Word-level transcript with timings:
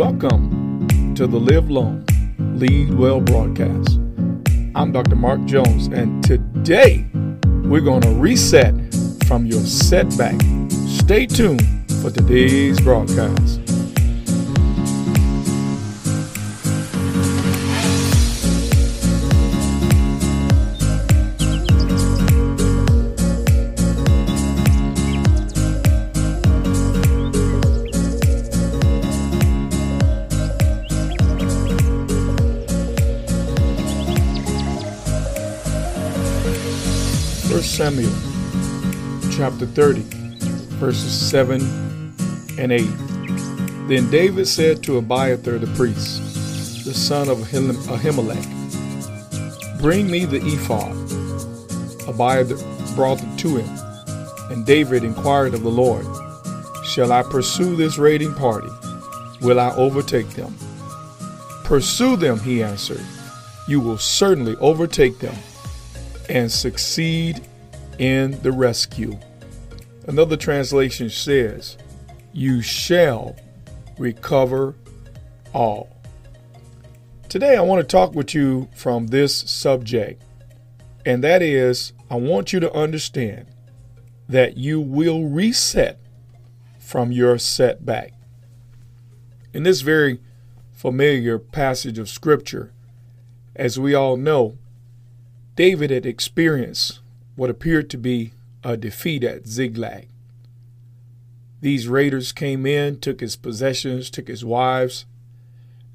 Welcome 0.00 1.14
to 1.14 1.26
the 1.26 1.38
Live 1.38 1.70
Long, 1.70 2.06
Lead 2.38 2.94
Well 2.94 3.20
broadcast. 3.20 3.98
I'm 4.74 4.92
Dr. 4.92 5.14
Mark 5.14 5.44
Jones, 5.44 5.88
and 5.88 6.24
today 6.24 7.06
we're 7.64 7.82
going 7.82 8.00
to 8.00 8.14
reset 8.14 8.72
from 9.26 9.44
your 9.44 9.60
setback. 9.60 10.40
Stay 10.70 11.26
tuned 11.26 11.60
for 12.00 12.10
today's 12.10 12.80
broadcast. 12.80 13.69
Samuel 37.58 38.10
chapter 39.32 39.66
30, 39.66 40.00
verses 40.78 41.30
7 41.30 41.60
and 42.58 42.72
8. 42.72 42.80
Then 43.88 44.10
David 44.10 44.48
said 44.48 44.82
to 44.84 44.96
Abiathar 44.96 45.58
the 45.58 45.66
priest, 45.76 46.84
the 46.84 46.94
son 46.94 47.28
of 47.28 47.38
Ahimelech, 47.38 48.46
Bring 49.80 50.10
me 50.10 50.24
the 50.24 50.38
ephod. 50.38 50.96
Abiathar 52.08 52.94
brought 52.94 53.22
it 53.22 53.38
to 53.40 53.56
him, 53.56 53.68
and 54.50 54.64
David 54.64 55.04
inquired 55.04 55.52
of 55.52 55.62
the 55.62 55.70
Lord, 55.70 56.06
Shall 56.84 57.12
I 57.12 57.22
pursue 57.22 57.76
this 57.76 57.98
raiding 57.98 58.34
party? 58.34 58.70
Will 59.42 59.60
I 59.60 59.74
overtake 59.76 60.30
them? 60.30 60.54
Pursue 61.64 62.16
them, 62.16 62.38
he 62.40 62.62
answered. 62.62 63.04
You 63.68 63.80
will 63.80 63.98
certainly 63.98 64.56
overtake 64.56 65.18
them 65.18 65.34
and 66.30 66.50
succeed 66.50 67.42
in 68.00 68.40
the 68.40 68.50
rescue. 68.50 69.16
Another 70.08 70.36
translation 70.36 71.10
says, 71.10 71.76
You 72.32 72.62
shall 72.62 73.36
recover 73.98 74.74
all. 75.52 75.94
Today, 77.28 77.56
I 77.56 77.60
want 77.60 77.80
to 77.80 77.86
talk 77.86 78.14
with 78.14 78.34
you 78.34 78.68
from 78.74 79.08
this 79.08 79.36
subject, 79.36 80.22
and 81.04 81.22
that 81.22 81.42
is 81.42 81.92
I 82.10 82.16
want 82.16 82.54
you 82.54 82.58
to 82.60 82.72
understand 82.72 83.46
that 84.28 84.56
you 84.56 84.80
will 84.80 85.26
reset 85.26 86.00
from 86.78 87.12
your 87.12 87.36
setback. 87.38 88.14
In 89.52 89.62
this 89.62 89.82
very 89.82 90.20
familiar 90.72 91.38
passage 91.38 91.98
of 91.98 92.08
Scripture, 92.08 92.72
as 93.54 93.78
we 93.78 93.94
all 93.94 94.16
know, 94.16 94.56
David 95.54 95.90
had 95.90 96.06
experienced 96.06 96.99
what 97.40 97.48
appeared 97.48 97.88
to 97.88 97.96
be 97.96 98.32
a 98.62 98.76
defeat 98.76 99.24
at 99.24 99.46
Ziklag. 99.46 100.06
These 101.62 101.88
raiders 101.88 102.32
came 102.32 102.66
in, 102.66 103.00
took 103.00 103.20
his 103.22 103.34
possessions, 103.34 104.10
took 104.10 104.28
his 104.28 104.44
wives. 104.44 105.06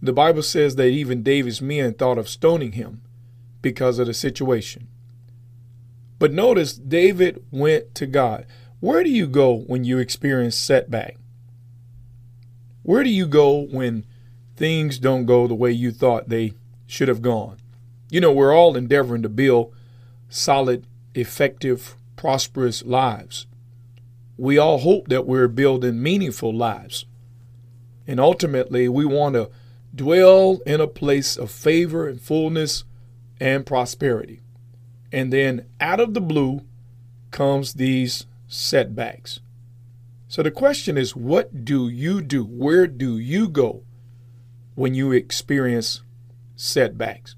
The 0.02 0.12
Bible 0.12 0.42
says 0.42 0.76
that 0.78 0.88
even 0.88 1.22
David's 1.22 1.62
men 1.62 1.94
thought 1.94 2.18
of 2.18 2.28
stoning 2.28 2.72
him 2.72 3.04
because 3.62 4.00
of 4.00 4.08
the 4.08 4.14
situation. 4.16 4.88
But 6.18 6.34
notice 6.34 6.74
David 6.74 7.46
went 7.52 7.94
to 7.94 8.08
God. 8.08 8.48
Where 8.80 9.04
do 9.04 9.12
you 9.12 9.28
go 9.28 9.56
when 9.68 9.84
you 9.84 10.00
experience 10.00 10.56
setback? 10.58 11.16
Where 12.82 13.04
do 13.04 13.12
you 13.12 13.28
go 13.28 13.68
when 13.68 14.04
things 14.56 14.98
don't 14.98 15.28
go 15.28 15.46
the 15.46 15.54
way 15.54 15.72
you 15.72 15.92
thought 15.92 16.28
they 16.28 16.54
should 16.88 17.08
have 17.08 17.22
gone? 17.22 17.58
You 18.10 18.20
know, 18.20 18.32
we're 18.32 18.52
all 18.52 18.76
endeavoring 18.76 19.22
to 19.22 19.30
build 19.30 19.76
solid 20.28 20.88
effective, 21.16 21.96
prosperous 22.16 22.84
lives. 22.84 23.48
We 24.38 24.58
all 24.58 24.80
hope 24.80 25.08
that 25.08 25.26
we're 25.26 25.48
building 25.48 26.04
meaningful 26.04 26.54
lives. 26.54 27.06
And 28.06 28.20
ultimately, 28.20 28.88
we 28.90 29.06
want 29.06 29.36
to 29.36 29.50
dwell 29.94 30.60
in 30.66 30.82
a 30.82 30.88
place 30.88 31.38
of 31.38 31.50
favor 31.50 32.08
and 32.08 32.22
fullness 32.22 32.84
and 33.40 33.66
prosperity. 33.66 34.42
And 35.12 35.32
then 35.32 35.66
out 35.80 36.00
of 36.00 36.14
the 36.14 36.22
blue 36.22 36.62
comes 37.32 37.74
these 37.74 38.26
setbacks. 38.48 39.40
So 40.28 40.44
the 40.44 40.52
question 40.52 40.98
is 40.98 41.16
what 41.16 41.64
do 41.64 41.88
you 41.88 42.22
do? 42.22 42.44
Where 42.44 42.88
do 42.88 43.18
you 43.18 43.48
go 43.48 43.84
when 44.76 44.94
you 44.94 45.12
experience 45.12 46.02
setbacks? 46.56 47.36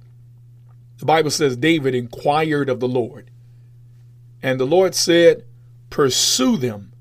The 0.98 1.06
Bible 1.06 1.30
says 1.30 1.56
David 1.58 1.94
inquired 1.94 2.70
of 2.70 2.80
the 2.80 2.88
Lord. 2.88 3.30
And 4.42 4.60
the 4.60 4.66
Lord 4.66 4.96
said, 4.96 5.44
Pursue 5.90 6.58
them, 6.58 6.94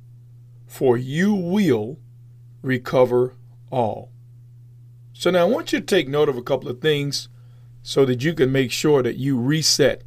for 0.66 0.96
you 0.96 1.34
will 1.34 1.98
recover 2.62 3.34
all. 3.70 4.10
So 5.12 5.30
now 5.30 5.42
I 5.42 5.50
want 5.50 5.72
you 5.72 5.80
to 5.80 5.86
take 5.86 6.08
note 6.08 6.28
of 6.28 6.36
a 6.36 6.42
couple 6.42 6.68
of 6.68 6.80
things 6.80 7.28
so 7.82 8.04
that 8.04 8.22
you 8.22 8.34
can 8.34 8.52
make 8.52 8.70
sure 8.70 9.02
that 9.02 9.16
you 9.16 9.38
reset 9.38 10.02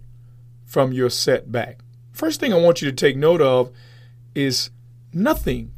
from 0.66 0.94
your 0.94 1.10
setback. 1.10 1.80
First 2.12 2.40
thing 2.40 2.54
I 2.54 2.58
want 2.58 2.82
you 2.82 2.90
to 2.90 2.96
take 2.96 3.16
note 3.16 3.42
of 3.42 3.72
is 4.36 4.70
nothing 5.14 5.74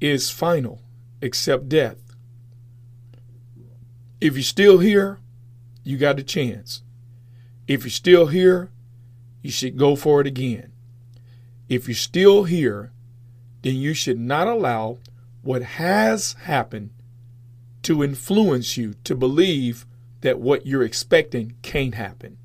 is 0.00 0.30
final 0.30 0.80
except 1.20 1.68
death. 1.68 1.96
If 4.20 4.34
you're 4.34 4.42
still 4.42 4.78
here, 4.78 5.20
you 5.84 5.96
got 5.96 6.18
a 6.18 6.22
chance. 6.22 6.82
If 7.66 7.82
you're 7.82 7.90
still 7.90 8.26
here, 8.26 8.70
you 9.48 9.52
should 9.52 9.78
go 9.78 9.96
for 9.96 10.20
it 10.20 10.26
again. 10.26 10.70
If 11.70 11.88
you're 11.88 11.94
still 11.94 12.44
here, 12.44 12.92
then 13.62 13.76
you 13.76 13.94
should 13.94 14.18
not 14.18 14.46
allow 14.46 14.98
what 15.40 15.62
has 15.62 16.34
happened 16.42 16.90
to 17.84 18.04
influence 18.04 18.76
you 18.76 18.92
to 19.04 19.14
believe 19.14 19.86
that 20.20 20.38
what 20.38 20.66
you're 20.66 20.82
expecting 20.82 21.54
can't 21.62 21.94
happen. 21.94 22.36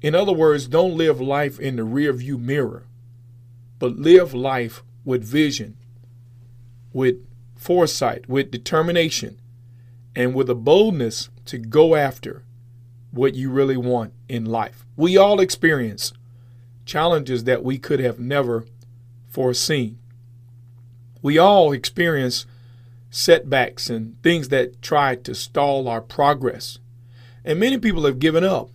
In 0.00 0.16
other 0.16 0.32
words, 0.32 0.66
don't 0.66 0.96
live 0.96 1.20
life 1.20 1.60
in 1.60 1.76
the 1.76 1.82
rearview 1.82 2.40
mirror, 2.40 2.82
but 3.78 3.96
live 3.96 4.34
life 4.34 4.82
with 5.04 5.22
vision, 5.22 5.76
with 6.92 7.24
foresight, 7.54 8.28
with 8.28 8.50
determination, 8.50 9.38
and 10.16 10.34
with 10.34 10.50
a 10.50 10.56
boldness 10.56 11.28
to 11.44 11.56
go 11.56 11.94
after 11.94 12.42
what 13.12 13.34
you 13.34 13.50
really 13.50 13.76
want 13.76 14.12
in 14.28 14.44
life. 14.44 14.84
We 14.96 15.16
all 15.16 15.38
experience 15.38 16.12
challenges 16.84 17.44
that 17.44 17.62
we 17.62 17.78
could 17.78 18.00
have 18.00 18.18
never 18.18 18.64
foreseen. 19.28 19.98
We 21.20 21.38
all 21.38 21.72
experience 21.72 22.46
setbacks 23.10 23.88
and 23.88 24.20
things 24.22 24.48
that 24.48 24.82
try 24.82 25.14
to 25.14 25.34
stall 25.34 25.86
our 25.86 26.00
progress. 26.00 26.78
And 27.44 27.60
many 27.60 27.78
people 27.78 28.04
have 28.06 28.18
given 28.18 28.42
up 28.42 28.70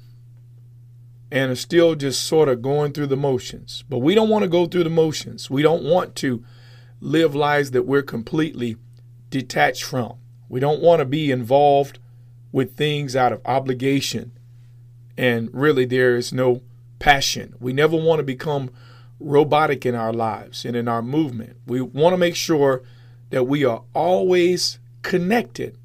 and 1.31 1.51
are 1.51 1.55
still 1.55 1.95
just 1.95 2.25
sort 2.25 2.47
of 2.47 2.61
going 2.61 2.93
through 2.93 3.07
the 3.07 3.17
motions. 3.17 3.83
But 3.89 3.99
we 3.99 4.15
don't 4.15 4.29
want 4.29 4.43
to 4.43 4.49
go 4.49 4.65
through 4.65 4.83
the 4.83 4.89
motions. 4.89 5.49
We 5.49 5.61
don't 5.61 5.83
want 5.83 6.15
to 6.17 6.43
live 7.01 7.35
lives 7.35 7.71
that 7.71 7.83
we're 7.83 8.03
completely 8.03 8.77
detached 9.29 9.83
from. 9.83 10.17
We 10.47 10.59
don't 10.59 10.81
want 10.81 10.99
to 10.99 11.05
be 11.05 11.31
involved 11.31 11.99
with 12.51 12.75
things 12.75 13.15
out 13.15 13.33
of 13.33 13.41
obligation. 13.45 14.31
And 15.17 15.49
really, 15.53 15.85
there 15.85 16.15
is 16.15 16.31
no 16.31 16.61
passion. 16.99 17.55
We 17.59 17.73
never 17.73 17.95
want 17.97 18.19
to 18.19 18.23
become 18.23 18.69
robotic 19.19 19.85
in 19.85 19.95
our 19.95 20.13
lives 20.13 20.65
and 20.65 20.75
in 20.75 20.87
our 20.87 21.01
movement. 21.01 21.57
We 21.65 21.81
want 21.81 22.13
to 22.13 22.17
make 22.17 22.35
sure 22.35 22.83
that 23.29 23.45
we 23.45 23.65
are 23.65 23.83
always 23.93 24.79
connected 25.01 25.77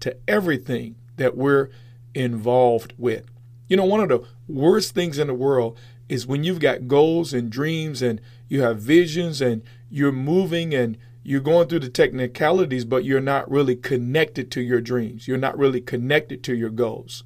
to 0.00 0.16
everything 0.28 0.96
that 1.16 1.36
we're 1.36 1.70
involved 2.14 2.94
with. 2.98 3.24
You 3.68 3.76
know, 3.76 3.84
one 3.84 4.00
of 4.00 4.08
the 4.08 4.24
worst 4.48 4.94
things 4.94 5.18
in 5.18 5.26
the 5.26 5.34
world 5.34 5.78
is 6.08 6.26
when 6.26 6.44
you've 6.44 6.60
got 6.60 6.88
goals 6.88 7.32
and 7.32 7.50
dreams 7.50 8.02
and 8.02 8.20
you 8.48 8.62
have 8.62 8.78
visions 8.78 9.40
and 9.40 9.62
you're 9.90 10.12
moving 10.12 10.74
and 10.74 10.98
you're 11.26 11.40
going 11.40 11.66
through 11.66 11.80
the 11.80 11.88
technicalities, 11.88 12.84
but 12.84 13.04
you're 13.04 13.18
not 13.18 13.50
really 13.50 13.74
connected 13.74 14.50
to 14.52 14.60
your 14.60 14.82
dreams. 14.82 15.26
You're 15.26 15.38
not 15.38 15.56
really 15.56 15.80
connected 15.80 16.44
to 16.44 16.54
your 16.54 16.68
goals. 16.68 17.24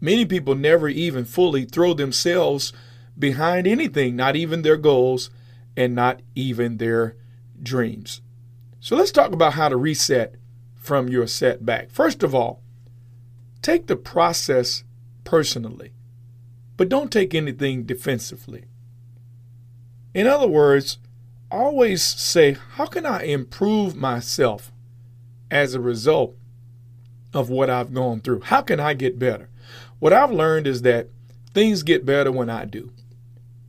Many 0.00 0.24
people 0.24 0.54
never 0.54 0.88
even 0.88 1.26
fully 1.26 1.66
throw 1.66 1.92
themselves 1.92 2.72
behind 3.18 3.66
anything, 3.66 4.16
not 4.16 4.36
even 4.36 4.62
their 4.62 4.78
goals 4.78 5.28
and 5.76 5.94
not 5.94 6.22
even 6.34 6.78
their 6.78 7.16
dreams. 7.62 8.22
So 8.80 8.96
let's 8.96 9.12
talk 9.12 9.32
about 9.32 9.52
how 9.52 9.68
to 9.68 9.76
reset 9.76 10.36
from 10.74 11.08
your 11.08 11.26
setback. 11.26 11.90
First 11.90 12.22
of 12.22 12.34
all, 12.34 12.62
take 13.60 13.86
the 13.86 13.96
process 13.96 14.82
personally, 15.24 15.92
but 16.78 16.88
don't 16.88 17.12
take 17.12 17.34
anything 17.34 17.82
defensively. 17.84 18.64
In 20.14 20.26
other 20.26 20.48
words, 20.48 20.96
always 21.50 22.02
say, 22.02 22.56
How 22.72 22.86
can 22.86 23.06
I 23.06 23.22
improve 23.22 23.96
myself 23.96 24.72
as 25.50 25.74
a 25.74 25.80
result 25.80 26.36
of 27.32 27.50
what 27.50 27.70
I've 27.70 27.94
gone 27.94 28.20
through? 28.20 28.42
How 28.42 28.62
can 28.62 28.80
I 28.80 28.94
get 28.94 29.18
better? 29.18 29.48
What 29.98 30.12
I've 30.12 30.32
learned 30.32 30.66
is 30.66 30.82
that 30.82 31.08
things 31.52 31.82
get 31.82 32.06
better 32.06 32.32
when 32.32 32.48
I 32.48 32.64
do. 32.64 32.92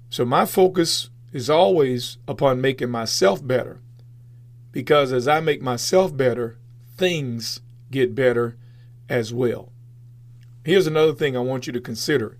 So 0.10 0.26
my 0.26 0.46
focus 0.46 1.10
is 1.32 1.50
always 1.50 2.18
upon 2.28 2.62
making 2.62 2.90
myself 2.90 3.46
better 3.46 3.80
because 4.72 5.12
as 5.12 5.28
I 5.28 5.40
make 5.40 5.62
myself 5.62 6.16
better, 6.16 6.58
things 6.98 7.62
get 7.90 8.16
better 8.16 8.58
as 9.10 9.34
well. 9.34 9.72
Here's 10.64 10.88
another 10.88 11.14
thing 11.14 11.36
I 11.36 11.42
want 11.42 11.68
you 11.68 11.74
to 11.74 11.82
consider 11.82 12.38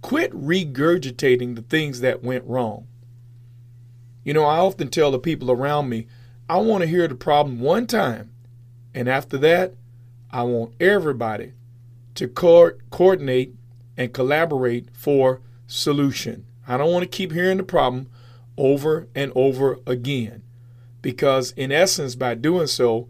quit 0.00 0.30
regurgitating 0.32 1.56
the 1.56 1.62
things 1.62 2.00
that 2.00 2.22
went 2.22 2.44
wrong. 2.44 2.86
You 4.28 4.34
know, 4.34 4.44
I 4.44 4.58
often 4.58 4.88
tell 4.88 5.10
the 5.10 5.18
people 5.18 5.50
around 5.50 5.88
me, 5.88 6.06
I 6.50 6.58
want 6.58 6.82
to 6.82 6.86
hear 6.86 7.08
the 7.08 7.14
problem 7.14 7.60
one 7.60 7.86
time, 7.86 8.30
and 8.92 9.08
after 9.08 9.38
that, 9.38 9.72
I 10.30 10.42
want 10.42 10.74
everybody 10.78 11.54
to 12.16 12.28
co- 12.28 12.72
coordinate 12.90 13.54
and 13.96 14.12
collaborate 14.12 14.94
for 14.94 15.40
solution. 15.66 16.44
I 16.66 16.76
don't 16.76 16.92
want 16.92 17.04
to 17.04 17.08
keep 17.08 17.32
hearing 17.32 17.56
the 17.56 17.62
problem 17.62 18.10
over 18.58 19.08
and 19.14 19.32
over 19.34 19.78
again 19.86 20.42
because, 21.00 21.52
in 21.52 21.72
essence, 21.72 22.14
by 22.14 22.34
doing 22.34 22.66
so, 22.66 23.08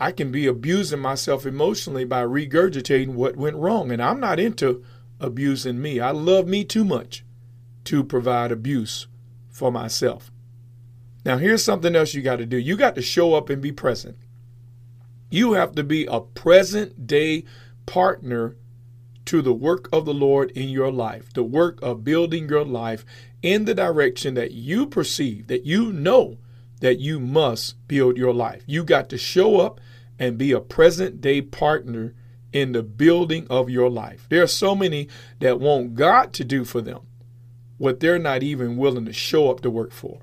I 0.00 0.10
can 0.10 0.32
be 0.32 0.48
abusing 0.48 0.98
myself 0.98 1.46
emotionally 1.46 2.04
by 2.04 2.24
regurgitating 2.24 3.14
what 3.14 3.36
went 3.36 3.54
wrong. 3.54 3.92
And 3.92 4.02
I'm 4.02 4.18
not 4.18 4.40
into 4.40 4.82
abusing 5.20 5.80
me. 5.80 6.00
I 6.00 6.10
love 6.10 6.48
me 6.48 6.64
too 6.64 6.84
much 6.84 7.24
to 7.84 8.02
provide 8.02 8.50
abuse 8.50 9.06
for 9.48 9.70
myself. 9.70 10.32
Now, 11.26 11.38
here's 11.38 11.64
something 11.64 11.96
else 11.96 12.14
you 12.14 12.22
got 12.22 12.36
to 12.36 12.46
do 12.46 12.56
you 12.56 12.76
got 12.76 12.94
to 12.94 13.02
show 13.02 13.34
up 13.34 13.50
and 13.50 13.60
be 13.60 13.72
present. 13.72 14.16
You 15.28 15.54
have 15.54 15.74
to 15.74 15.82
be 15.82 16.06
a 16.06 16.20
present 16.20 17.08
day 17.08 17.42
partner 17.84 18.56
to 19.24 19.42
the 19.42 19.52
work 19.52 19.88
of 19.92 20.04
the 20.04 20.14
Lord 20.14 20.52
in 20.52 20.68
your 20.68 20.92
life, 20.92 21.32
the 21.34 21.42
work 21.42 21.82
of 21.82 22.04
building 22.04 22.48
your 22.48 22.64
life 22.64 23.04
in 23.42 23.64
the 23.64 23.74
direction 23.74 24.34
that 24.34 24.52
you 24.52 24.86
perceive, 24.86 25.48
that 25.48 25.66
you 25.66 25.92
know 25.92 26.38
that 26.80 27.00
you 27.00 27.18
must 27.18 27.74
build 27.88 28.16
your 28.16 28.32
life. 28.32 28.62
You 28.64 28.84
got 28.84 29.08
to 29.08 29.18
show 29.18 29.58
up 29.58 29.80
and 30.20 30.38
be 30.38 30.52
a 30.52 30.60
present 30.60 31.20
day 31.20 31.42
partner 31.42 32.14
in 32.52 32.70
the 32.70 32.84
building 32.84 33.48
of 33.50 33.68
your 33.68 33.90
life. 33.90 34.28
There 34.28 34.44
are 34.44 34.46
so 34.46 34.76
many 34.76 35.08
that 35.40 35.58
want 35.58 35.96
God 35.96 36.32
to 36.34 36.44
do 36.44 36.64
for 36.64 36.80
them 36.80 37.00
what 37.78 37.98
they're 37.98 38.16
not 38.16 38.44
even 38.44 38.76
willing 38.76 39.06
to 39.06 39.12
show 39.12 39.50
up 39.50 39.60
to 39.62 39.70
work 39.70 39.90
for. 39.90 40.20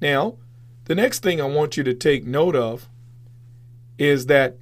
Now, 0.00 0.36
the 0.84 0.94
next 0.94 1.22
thing 1.22 1.40
I 1.40 1.44
want 1.44 1.76
you 1.76 1.84
to 1.84 1.94
take 1.94 2.26
note 2.26 2.56
of 2.56 2.88
is 3.98 4.26
that 4.26 4.56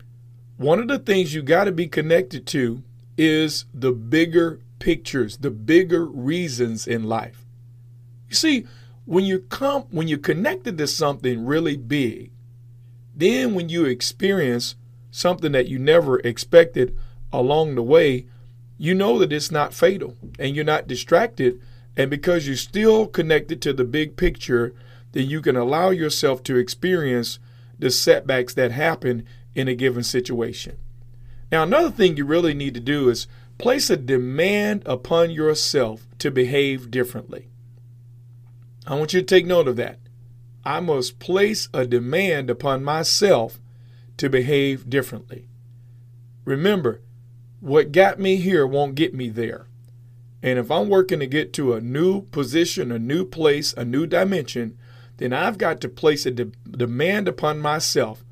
one 0.56 0.78
of 0.78 0.88
the 0.88 0.98
things 0.98 1.34
you 1.34 1.42
got 1.42 1.64
to 1.64 1.72
be 1.72 1.88
connected 1.88 2.46
to 2.48 2.82
is 3.16 3.64
the 3.74 3.92
bigger 3.92 4.60
pictures, 4.78 5.38
the 5.38 5.50
bigger 5.50 6.04
reasons 6.04 6.86
in 6.86 7.04
life. 7.04 7.44
You 8.28 8.36
see, 8.36 8.66
when 9.04 9.24
you 9.24 9.40
come 9.40 9.82
when 9.90 10.08
you're 10.08 10.18
connected 10.18 10.78
to 10.78 10.86
something 10.86 11.44
really 11.44 11.76
big, 11.76 12.30
then 13.14 13.54
when 13.54 13.68
you 13.68 13.84
experience 13.84 14.76
something 15.10 15.52
that 15.52 15.68
you 15.68 15.78
never 15.78 16.20
expected 16.20 16.96
along 17.32 17.74
the 17.74 17.82
way, 17.82 18.26
you 18.78 18.94
know 18.94 19.18
that 19.18 19.32
it's 19.32 19.50
not 19.50 19.74
fatal 19.74 20.16
and 20.38 20.56
you're 20.56 20.64
not 20.64 20.88
distracted. 20.88 21.60
And 21.96 22.10
because 22.10 22.46
you're 22.46 22.56
still 22.56 23.06
connected 23.06 23.62
to 23.62 23.72
the 23.72 23.84
big 23.84 24.16
picture, 24.16 24.74
then 25.14 25.30
you 25.30 25.40
can 25.40 25.56
allow 25.56 25.90
yourself 25.90 26.42
to 26.42 26.56
experience 26.56 27.38
the 27.78 27.90
setbacks 27.90 28.52
that 28.54 28.72
happen 28.72 29.24
in 29.54 29.68
a 29.68 29.74
given 29.74 30.02
situation. 30.02 30.76
Now, 31.52 31.62
another 31.62 31.90
thing 31.90 32.16
you 32.16 32.24
really 32.24 32.52
need 32.52 32.74
to 32.74 32.80
do 32.80 33.08
is 33.08 33.28
place 33.56 33.88
a 33.90 33.96
demand 33.96 34.82
upon 34.84 35.30
yourself 35.30 36.08
to 36.18 36.32
behave 36.32 36.90
differently. 36.90 37.48
I 38.86 38.96
want 38.96 39.14
you 39.14 39.20
to 39.20 39.26
take 39.26 39.46
note 39.46 39.68
of 39.68 39.76
that. 39.76 40.00
I 40.64 40.80
must 40.80 41.20
place 41.20 41.68
a 41.72 41.86
demand 41.86 42.50
upon 42.50 42.82
myself 42.82 43.60
to 44.16 44.28
behave 44.28 44.90
differently. 44.90 45.48
Remember, 46.44 47.02
what 47.60 47.92
got 47.92 48.18
me 48.18 48.36
here 48.36 48.66
won't 48.66 48.96
get 48.96 49.14
me 49.14 49.28
there. 49.28 49.68
And 50.42 50.58
if 50.58 50.70
I'm 50.70 50.88
working 50.88 51.20
to 51.20 51.26
get 51.26 51.52
to 51.54 51.72
a 51.72 51.80
new 51.80 52.22
position, 52.22 52.90
a 52.90 52.98
new 52.98 53.24
place, 53.24 53.72
a 53.74 53.84
new 53.84 54.06
dimension, 54.06 54.76
then 55.16 55.32
I've 55.32 55.58
got 55.58 55.80
to 55.80 55.88
place 55.88 56.26
a 56.26 56.30
de- 56.30 56.44
demand 56.68 57.28
upon 57.28 57.60
myself 57.60 58.24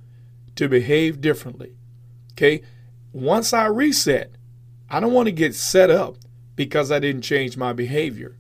to 0.57 0.69
behave 0.69 1.21
differently. 1.21 1.75
Okay? 2.33 2.63
Once 3.13 3.53
I 3.53 3.67
reset, 3.67 4.33
I 4.91 5.01
don't 5.01 5.13
want 5.13 5.27
to 5.27 5.33
get 5.33 5.55
set 5.55 5.91
up 5.91 6.17
because 6.57 6.91
I 6.91 6.99
didn't 6.99 7.23
change 7.23 7.57
my 7.57 7.73
behavior. 7.73 8.37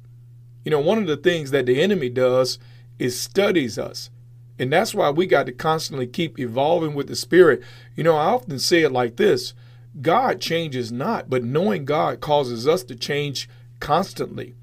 You 0.64 0.70
know, 0.70 0.80
one 0.80 0.98
of 0.98 1.06
the 1.06 1.16
things 1.16 1.50
that 1.50 1.66
the 1.66 1.80
enemy 1.80 2.08
does 2.08 2.58
is 2.98 3.18
studies 3.18 3.78
us. 3.78 4.10
And 4.58 4.72
that's 4.72 4.94
why 4.94 5.10
we 5.10 5.26
got 5.26 5.46
to 5.46 5.52
constantly 5.52 6.06
keep 6.06 6.38
evolving 6.38 6.94
with 6.94 7.08
the 7.08 7.16
Spirit. 7.16 7.62
You 7.96 8.04
know, 8.04 8.16
I 8.16 8.26
often 8.26 8.58
say 8.58 8.82
it 8.82 8.92
like 8.92 9.16
this 9.16 9.54
God 10.00 10.40
changes 10.40 10.92
not, 10.92 11.28
but 11.28 11.44
knowing 11.44 11.84
God 11.84 12.20
causes 12.20 12.66
us 12.68 12.82
to 12.84 12.94
change 12.94 13.48
constantly. 13.80 14.54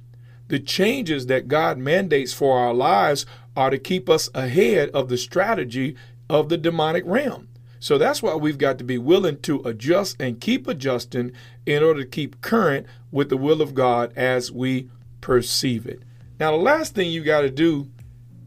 The 0.50 0.60
changes 0.60 1.28
that 1.28 1.48
God 1.48 1.78
mandates 1.78 2.34
for 2.34 2.60
our 2.60 2.74
lives 2.74 3.26
are 3.56 3.70
to 3.70 3.78
keep 3.78 4.10
us 4.10 4.30
ahead 4.34 4.90
of 4.90 5.08
the 5.08 5.18
strategy 5.18 5.96
of 6.30 6.50
the 6.50 6.58
demonic 6.58 7.04
realm. 7.06 7.48
So 7.80 7.98
that's 7.98 8.22
why 8.22 8.36
we've 8.36 8.58
got 8.58 8.78
to 8.80 8.84
be 8.84 8.98
willing 8.98 9.40
to 9.42 9.62
adjust 9.62 10.18
and 10.20 10.42
keep 10.42 10.68
adjusting 10.68 11.32
in 11.66 11.82
order 11.82 12.02
to 12.02 12.10
keep 12.10 12.42
current 12.42 12.88
with 13.12 13.30
the 13.30 13.38
will 13.38 13.62
of 13.62 13.74
God 13.74 14.12
as 14.16 14.52
we 14.52 14.90
perceive 15.22 15.86
it. 15.86 16.04
Now, 16.40 16.52
the 16.52 16.58
last 16.58 16.94
thing 16.94 17.10
you 17.10 17.24
got 17.24 17.42
to 17.42 17.50
do 17.50 17.90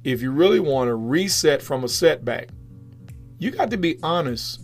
if 0.05 0.21
you 0.21 0.33
really 0.33 0.61
want 0.61 0.89
to 0.89 0.95
reset 0.97 1.63
from 1.63 1.85
a 1.85 1.89
setback, 1.89 2.49
you 3.39 3.53
got 3.53 3.71
to 3.71 3.77
be 3.77 3.99
honest 4.03 4.61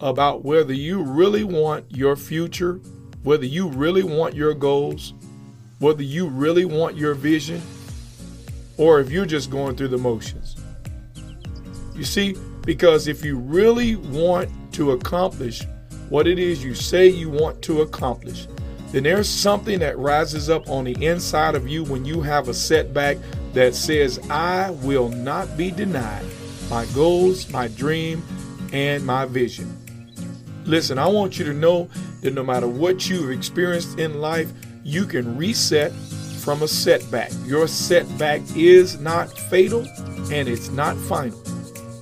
about 0.00 0.44
whether 0.44 0.72
you 0.72 1.02
really 1.02 1.44
want 1.44 1.84
your 1.94 2.16
future, 2.16 2.80
whether 3.22 3.44
you 3.44 3.68
really 3.68 4.02
want 4.02 4.34
your 4.34 4.54
goals, 4.54 5.12
whether 5.82 6.04
you 6.04 6.28
really 6.28 6.64
want 6.64 6.96
your 6.96 7.12
vision, 7.12 7.60
or 8.76 9.00
if 9.00 9.10
you're 9.10 9.26
just 9.26 9.50
going 9.50 9.74
through 9.74 9.88
the 9.88 9.98
motions. 9.98 10.54
You 11.96 12.04
see, 12.04 12.36
because 12.64 13.08
if 13.08 13.24
you 13.24 13.36
really 13.36 13.96
want 13.96 14.48
to 14.74 14.92
accomplish 14.92 15.62
what 16.08 16.28
it 16.28 16.38
is 16.38 16.62
you 16.62 16.76
say 16.76 17.08
you 17.08 17.28
want 17.28 17.60
to 17.62 17.82
accomplish, 17.82 18.46
then 18.92 19.02
there's 19.02 19.28
something 19.28 19.80
that 19.80 19.98
rises 19.98 20.48
up 20.48 20.68
on 20.68 20.84
the 20.84 21.04
inside 21.04 21.56
of 21.56 21.66
you 21.66 21.82
when 21.82 22.04
you 22.04 22.20
have 22.20 22.48
a 22.48 22.54
setback 22.54 23.16
that 23.52 23.74
says, 23.74 24.20
I 24.30 24.70
will 24.70 25.08
not 25.08 25.56
be 25.56 25.72
denied 25.72 26.24
my 26.70 26.86
goals, 26.94 27.50
my 27.50 27.66
dream, 27.66 28.22
and 28.72 29.04
my 29.04 29.24
vision. 29.24 29.76
Listen, 30.64 30.96
I 30.96 31.08
want 31.08 31.40
you 31.40 31.44
to 31.46 31.52
know 31.52 31.88
that 32.20 32.34
no 32.34 32.44
matter 32.44 32.68
what 32.68 33.10
you've 33.10 33.32
experienced 33.32 33.98
in 33.98 34.20
life, 34.20 34.52
you 34.84 35.06
can 35.06 35.36
reset 35.36 35.92
from 36.42 36.62
a 36.62 36.68
setback. 36.68 37.30
Your 37.44 37.68
setback 37.68 38.40
is 38.56 38.98
not 39.00 39.30
fatal 39.30 39.86
and 40.32 40.48
it's 40.48 40.70
not 40.70 40.96
final. 40.96 41.40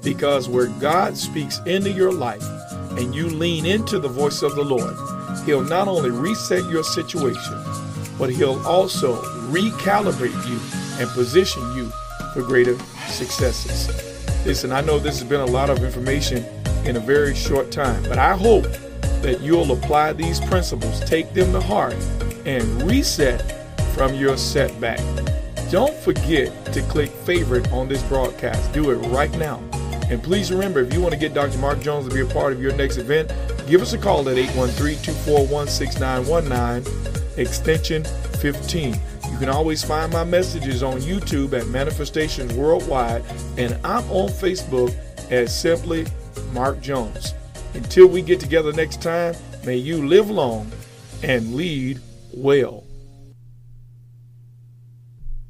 Because 0.03 0.49
where 0.49 0.69
God 0.81 1.17
speaks 1.17 1.59
into 1.67 1.91
your 1.91 2.13
life 2.13 2.43
and 2.93 3.15
you 3.15 3.29
lean 3.29 3.67
into 3.67 3.99
the 3.99 4.09
voice 4.09 4.43
of 4.43 4.55
the 4.55 4.65
Lord, 4.65 4.97
He'll 5.45 5.63
not 5.63 5.89
only 5.89 6.11
reset 6.11 6.65
your 6.71 6.83
situation, 6.83 7.63
but 8.19 8.31
He'll 8.31 8.65
also 8.67 9.21
recalibrate 9.51 10.49
you 10.49 10.59
and 11.01 11.11
position 11.11 11.63
you 11.77 11.91
for 12.33 12.43
greater 12.43 12.79
successes. 13.09 13.89
Listen, 14.47 14.73
I 14.73 14.81
know 14.81 14.99
this 14.99 15.21
has 15.21 15.29
been 15.29 15.41
a 15.41 15.47
lot 15.47 15.69
of 15.69 15.85
information 15.85 16.45
in 16.87 16.97
a 16.97 17.01
very 17.01 17.35
short 17.35 17.71
time, 17.71 18.03
but 18.05 18.19
I 18.19 18.35
hope 18.35 18.65
that 19.21 19.41
you'll 19.43 19.71
apply 19.73 20.15
these 20.15 20.41
principles, 20.41 21.01
take 21.01 21.35
them 21.35 21.53
to 21.53 21.61
heart, 21.61 21.95
and 22.47 22.83
reset 22.83 23.41
from 23.95 24.15
your 24.15 24.37
setback. 24.37 25.01
Don't 25.71 25.95
forget 25.99 26.51
to 26.73 26.83
click 26.83 27.11
favorite 27.11 27.71
on 27.73 27.89
this 27.89 28.03
broadcast. 28.05 28.73
Do 28.73 28.91
it 28.91 28.97
right 29.09 29.31
now. 29.39 29.63
And 30.11 30.21
please 30.21 30.51
remember, 30.51 30.81
if 30.81 30.93
you 30.93 31.01
want 31.01 31.15
to 31.15 31.21
get 31.21 31.35
Dr. 31.35 31.59
Mark 31.59 31.81
Jones 31.81 32.09
to 32.09 32.15
be 32.15 32.21
a 32.23 32.27
part 32.27 32.53
of 32.53 32.61
your 32.61 32.75
next 32.75 32.97
event, 32.97 33.33
give 33.69 33.81
us 33.81 33.93
a 33.93 33.99
call 33.99 34.29
at 34.29 34.37
813 34.37 34.97
241 35.03 35.69
6919, 35.69 37.41
extension 37.41 38.05
15. 38.41 38.95
You 39.31 39.39
can 39.39 39.49
always 39.49 39.85
find 39.85 40.13
my 40.13 40.25
messages 40.25 40.83
on 40.83 40.99
YouTube 41.01 41.53
at 41.53 41.69
Manifestations 41.69 42.53
Worldwide, 42.55 43.23
and 43.57 43.75
I'm 43.85 44.11
on 44.11 44.29
Facebook 44.31 44.93
as 45.31 45.57
simply 45.57 46.07
Mark 46.53 46.81
Jones. 46.81 47.35
Until 47.75 48.09
we 48.09 48.23
get 48.23 48.41
together 48.41 48.73
next 48.73 49.01
time, 49.01 49.37
may 49.65 49.77
you 49.77 50.09
live 50.09 50.29
long 50.29 50.73
and 51.23 51.55
lead 51.55 52.01
well. 52.33 52.85